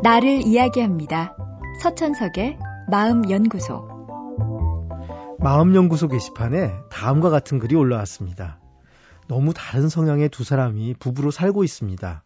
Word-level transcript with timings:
나를 0.00 0.46
이야기합니다. 0.46 1.36
서천석의 1.82 2.56
마음연구소. 2.88 3.88
마음연구소 5.40 6.06
게시판에 6.06 6.72
다음과 6.88 7.30
같은 7.30 7.58
글이 7.58 7.74
올라왔습니다. 7.74 8.60
너무 9.26 9.52
다른 9.52 9.88
성향의 9.88 10.28
두 10.28 10.44
사람이 10.44 10.94
부부로 11.00 11.32
살고 11.32 11.64
있습니다. 11.64 12.22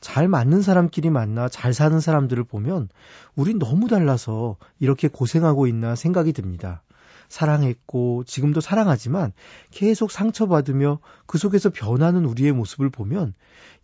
잘 0.00 0.28
맞는 0.28 0.62
사람끼리 0.62 1.10
만나 1.10 1.50
잘 1.50 1.74
사는 1.74 2.00
사람들을 2.00 2.42
보면 2.44 2.88
우린 3.36 3.58
너무 3.58 3.86
달라서 3.86 4.56
이렇게 4.78 5.08
고생하고 5.08 5.66
있나 5.66 5.96
생각이 5.96 6.32
듭니다. 6.32 6.82
사랑했고 7.30 8.24
지금도 8.24 8.60
사랑하지만 8.60 9.32
계속 9.70 10.10
상처받으며 10.10 10.98
그 11.26 11.38
속에서 11.38 11.70
변하는 11.70 12.26
우리의 12.26 12.52
모습을 12.52 12.90
보면 12.90 13.32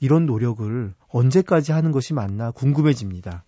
이런 0.01 0.27
노력을 0.27 0.93
언제까지 1.09 1.73
하는 1.73 1.93
것이 1.93 2.13
맞나 2.13 2.51
궁금해집니다. 2.51 3.45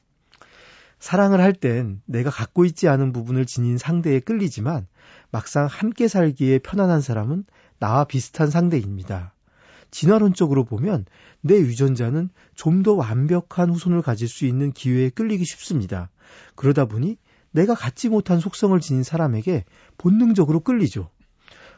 사랑을 1.01 1.41
할 1.41 1.53
땐 1.53 2.01
내가 2.07 2.31
갖고 2.31 2.65
있지 2.65 2.89
않은 2.89 3.13
부분을 3.13 3.45
지닌 3.45 3.77
상대에 3.77 4.21
끌리지만 4.21 4.87
막상 5.31 5.67
함께 5.67 6.09
살기에 6.09 6.59
편안한 6.61 7.01
사람은 7.01 7.45
나와 7.79 8.05
비슷한 8.05 8.49
상대입니다. 8.51 9.35
진화론적으로 9.91 10.65
보면 10.65 11.07
내 11.41 11.55
유전자는 11.55 12.31
좀 12.55 12.83
더 12.83 12.95
완벽한 12.95 13.71
후손을 13.71 14.03
가질 14.03 14.29
수 14.29 14.45
있는 14.45 14.73
기회에 14.73 15.11
끌리기 15.11 15.45
쉽습니다. 15.45 16.11
그러다 16.55 16.85
보니 16.85 17.17
내가 17.59 17.75
갖지 17.75 18.09
못한 18.09 18.39
속성을 18.39 18.79
지닌 18.79 19.03
사람에게 19.03 19.65
본능적으로 19.97 20.61
끌리죠. 20.61 21.11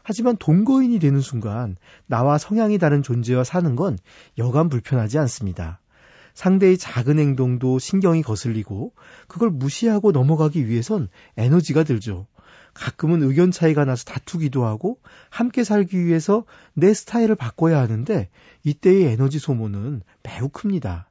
하지만 0.02 0.36
동거인이 0.36 0.98
되는 0.98 1.20
순간 1.20 1.76
나와 2.06 2.36
성향이 2.36 2.76
다른 2.76 3.02
존재와 3.02 3.44
사는 3.44 3.76
건 3.76 3.98
여간 4.36 4.68
불편하지 4.68 5.18
않습니다. 5.20 5.80
상대의 6.34 6.76
작은 6.76 7.18
행동도 7.18 7.78
신경이 7.78 8.22
거슬리고 8.22 8.92
그걸 9.26 9.48
무시하고 9.48 10.12
넘어가기 10.12 10.68
위해선 10.68 11.08
에너지가 11.38 11.84
들죠. 11.84 12.26
가끔은 12.74 13.22
의견 13.22 13.50
차이가 13.50 13.86
나서 13.86 14.04
다투기도 14.04 14.66
하고 14.66 14.98
함께 15.30 15.64
살기 15.64 16.04
위해서 16.04 16.44
내 16.74 16.92
스타일을 16.92 17.36
바꿔야 17.36 17.80
하는데 17.80 18.28
이때의 18.64 19.04
에너지 19.04 19.38
소모는 19.38 20.02
매우 20.22 20.50
큽니다. 20.50 21.08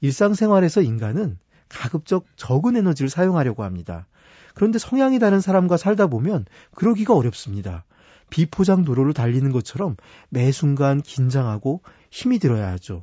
일상생활에서 0.00 0.80
인간은 0.80 1.38
가급적 1.68 2.24
적은 2.36 2.76
에너지를 2.76 3.08
사용하려고 3.08 3.64
합니다. 3.64 4.06
그런데 4.54 4.78
성향이 4.78 5.18
다른 5.18 5.40
사람과 5.40 5.76
살다 5.76 6.06
보면 6.08 6.46
그러기가 6.74 7.14
어렵습니다. 7.14 7.84
비포장 8.30 8.84
도로를 8.84 9.14
달리는 9.14 9.50
것처럼 9.52 9.96
매 10.28 10.52
순간 10.52 11.00
긴장하고 11.00 11.82
힘이 12.10 12.38
들어야 12.38 12.70
하죠. 12.72 13.02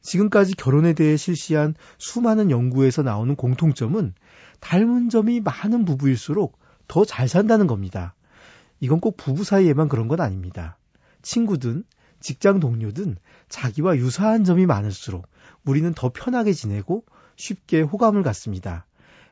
지금까지 0.00 0.54
결혼에 0.54 0.92
대해 0.94 1.16
실시한 1.16 1.74
수많은 1.98 2.50
연구에서 2.50 3.02
나오는 3.02 3.34
공통점은 3.36 4.14
닮은 4.60 5.10
점이 5.10 5.40
많은 5.40 5.84
부부일수록 5.84 6.58
더 6.88 7.04
잘 7.04 7.28
산다는 7.28 7.66
겁니다. 7.66 8.14
이건 8.80 9.00
꼭 9.00 9.16
부부 9.16 9.44
사이에만 9.44 9.88
그런 9.88 10.08
건 10.08 10.20
아닙니다. 10.20 10.78
친구든 11.22 11.84
직장 12.20 12.60
동료든 12.60 13.16
자기와 13.48 13.96
유사한 13.96 14.44
점이 14.44 14.66
많을수록 14.66 15.26
우리는 15.64 15.92
더 15.94 16.10
편하게 16.10 16.52
지내고 16.52 17.04
쉽게 17.38 17.80
호감을 17.80 18.22
갖습니다. 18.22 18.86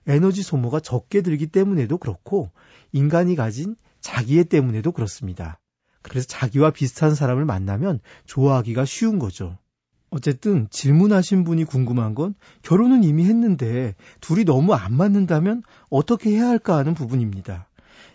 에너지 0.06 0.42
소모가 0.42 0.80
적게 0.80 1.20
들기 1.20 1.46
때문에도 1.46 1.98
그렇고 1.98 2.50
인간이 2.92 3.36
가진 3.36 3.76
자기애 4.00 4.44
때문에도 4.44 4.92
그렇습니다. 4.92 5.58
그래서 6.00 6.26
자기와 6.26 6.70
비슷한 6.70 7.14
사람을 7.14 7.44
만나면 7.44 8.00
좋아하기가 8.24 8.86
쉬운 8.86 9.18
거죠. 9.18 9.58
어쨌든 10.08 10.68
질문하신 10.70 11.44
분이 11.44 11.64
궁금한 11.64 12.14
건 12.14 12.34
결혼은 12.62 13.04
이미 13.04 13.24
했는데 13.24 13.94
둘이 14.20 14.44
너무 14.44 14.72
안 14.72 14.94
맞는다면 14.94 15.62
어떻게 15.90 16.30
해야 16.30 16.48
할까 16.48 16.76
하는 16.78 16.94
부분입니다. 16.94 17.68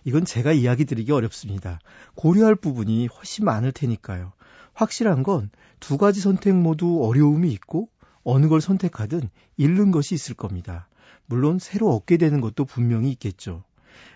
이건 0.06 0.26
제가 0.26 0.54
이야기 0.54 0.86
드리기 0.86 1.12
어렵습니다. 1.12 1.80
고려할 2.16 2.56
부분이 2.56 3.08
훨씬 3.08 3.46
많을 3.46 3.72
테니까요. 3.72 4.32
확실한 4.74 5.22
건 5.22 5.52
두 5.82 5.98
가지 5.98 6.22
선택 6.22 6.56
모두 6.56 7.04
어려움이 7.04 7.52
있고 7.52 7.90
어느 8.24 8.48
걸 8.48 8.62
선택하든 8.62 9.30
잃는 9.58 9.92
것이 9.92 10.16
있을 10.16 10.36
겁니다. 10.36 10.88
물론 11.26 11.60
새로 11.60 11.90
얻게 11.90 12.18
되는 12.18 12.42
것도 12.42 12.66
분명히 12.66 13.12
있겠죠. 13.12 13.64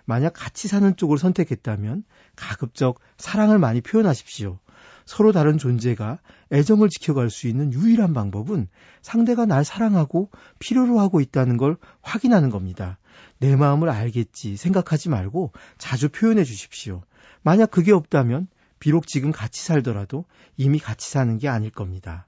만약 0.06 0.34
같이 0.34 0.68
사는 0.68 0.96
쪽을 0.96 1.18
선택했다면 1.18 2.04
가급적 2.36 3.00
사랑을 3.18 3.60
많이 3.60 3.82
표현하십시오. 3.82 4.60
서로 5.06 5.32
다른 5.32 5.58
존재가 5.58 6.20
애정을 6.52 6.90
지켜갈 6.90 7.30
수 7.30 7.48
있는 7.48 7.72
유일한 7.74 8.14
방법은 8.14 8.68
상대가 9.02 9.46
날 9.46 9.64
사랑하고 9.64 10.30
필요로 10.60 11.00
하고 11.00 11.22
있다는 11.22 11.58
걸 11.58 11.78
확인하는 12.02 12.50
겁니다. 12.50 12.98
내 13.40 13.56
마음을 13.56 13.90
알겠지 13.90 14.58
생각하지 14.58 15.10
말고 15.10 15.54
자주 15.78 16.10
표현해 16.10 16.44
주십시오. 16.44 17.04
만약 17.44 17.72
그게 17.72 17.92
없다면 17.92 18.48
비록 18.80 19.08
지금 19.08 19.32
같이 19.32 19.64
살더라도 19.64 20.26
이미 20.58 20.80
같이 20.80 21.10
사는 21.10 21.38
게 21.38 21.48
아닐 21.48 21.70
겁니다. 21.70 22.28